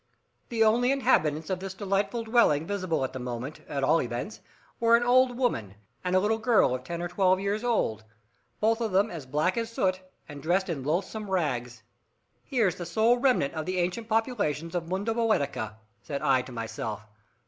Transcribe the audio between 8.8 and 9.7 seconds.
of them as black as